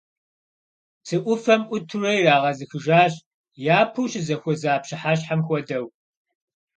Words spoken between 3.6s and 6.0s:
япэу щызэхуэза пщыхьэщхьэм хуэдэу.